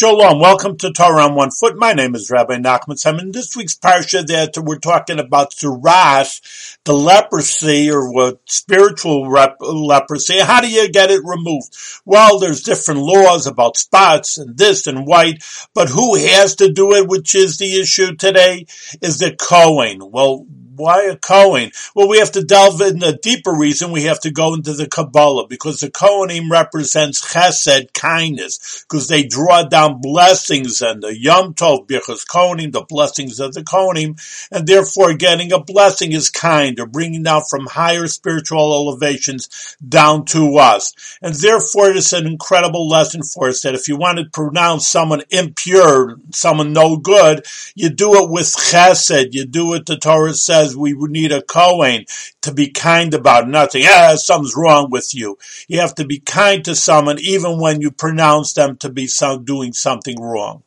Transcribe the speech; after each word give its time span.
Shalom, 0.00 0.40
welcome 0.40 0.78
to 0.78 0.94
Torah 0.94 1.24
on 1.24 1.34
One 1.34 1.50
Foot. 1.50 1.76
My 1.76 1.92
name 1.92 2.14
is 2.14 2.30
Rabbi 2.30 2.56
Nachman 2.56 2.96
Simon. 2.96 3.32
This 3.32 3.54
week's 3.54 3.76
parsha 3.76 4.26
that 4.28 4.56
we're 4.56 4.78
talking 4.78 5.18
about 5.18 5.50
Tzaraas, 5.50 6.78
the 6.86 6.94
leprosy 6.94 7.90
or 7.90 8.10
what 8.10 8.40
spiritual 8.46 9.28
rep- 9.28 9.58
leprosy. 9.60 10.40
How 10.40 10.62
do 10.62 10.70
you 10.70 10.90
get 10.90 11.10
it 11.10 11.20
removed? 11.22 11.76
Well, 12.06 12.38
there's 12.38 12.62
different 12.62 13.00
laws 13.00 13.46
about 13.46 13.76
spots 13.76 14.38
and 14.38 14.56
this 14.56 14.86
and 14.86 15.06
white, 15.06 15.44
but 15.74 15.90
who 15.90 16.16
has 16.16 16.56
to 16.56 16.72
do 16.72 16.94
it, 16.94 17.06
which 17.06 17.34
is 17.34 17.58
the 17.58 17.78
issue 17.78 18.16
today, 18.16 18.64
is 19.02 19.18
the 19.18 19.36
Kohen. 19.36 20.10
Well, 20.10 20.46
why 20.80 21.02
a 21.04 21.16
Kohen? 21.16 21.70
Well, 21.94 22.08
we 22.08 22.18
have 22.18 22.32
to 22.32 22.42
delve 22.42 22.80
in 22.80 23.02
a 23.02 23.16
deeper 23.16 23.52
reason. 23.52 23.92
We 23.92 24.04
have 24.04 24.20
to 24.20 24.30
go 24.30 24.54
into 24.54 24.72
the 24.72 24.88
Kabbalah 24.88 25.46
because 25.46 25.80
the 25.80 25.90
Kohanim 25.90 26.50
represents 26.50 27.32
chesed, 27.32 27.92
kindness, 27.92 28.84
because 28.88 29.08
they 29.08 29.24
draw 29.24 29.62
down 29.62 30.00
blessings 30.00 30.82
and 30.82 31.02
the 31.02 31.16
Yom 31.16 31.54
Tov, 31.54 31.86
Birchas 31.86 32.26
Kohanim, 32.26 32.72
the 32.72 32.82
blessings 32.82 33.40
of 33.40 33.54
the 33.54 33.62
Kohanim, 33.62 34.18
and 34.50 34.66
therefore 34.66 35.14
getting 35.14 35.52
a 35.52 35.60
blessing 35.60 36.12
is 36.12 36.30
kind 36.30 36.80
or 36.80 36.86
bringing 36.86 37.22
down 37.22 37.42
from 37.48 37.66
higher 37.66 38.06
spiritual 38.06 38.72
elevations 38.72 39.76
down 39.86 40.24
to 40.26 40.56
us. 40.56 41.18
And 41.22 41.34
therefore 41.34 41.90
it 41.90 41.96
is 41.96 42.12
an 42.12 42.26
incredible 42.26 42.88
lesson 42.88 43.22
for 43.22 43.48
us 43.48 43.62
that 43.62 43.74
if 43.74 43.88
you 43.88 43.96
want 43.96 44.18
to 44.18 44.24
pronounce 44.24 44.88
someone 44.88 45.22
impure, 45.30 46.18
someone 46.32 46.72
no 46.72 46.96
good, 46.96 47.44
you 47.74 47.90
do 47.90 48.14
it 48.22 48.30
with 48.30 48.46
chesed, 48.46 49.32
you 49.32 49.44
do 49.44 49.74
it, 49.74 49.86
the 49.86 49.96
Torah 49.96 50.34
says, 50.34 50.69
says 50.70 50.76
we 50.76 50.94
would 50.94 51.10
need 51.10 51.32
a 51.32 51.42
Kohen 51.42 52.04
to 52.42 52.52
be 52.52 52.70
kind 52.70 53.12
about 53.14 53.48
nothing. 53.48 53.82
Ah, 53.86 54.14
something's 54.16 54.56
wrong 54.56 54.90
with 54.90 55.14
you. 55.14 55.38
You 55.68 55.80
have 55.80 55.94
to 55.96 56.04
be 56.04 56.20
kind 56.20 56.64
to 56.64 56.74
someone 56.74 57.18
even 57.20 57.60
when 57.60 57.80
you 57.80 57.90
pronounce 57.90 58.52
them 58.52 58.76
to 58.78 58.88
be 58.90 59.08
doing 59.44 59.72
something 59.72 60.20
wrong. 60.20 60.62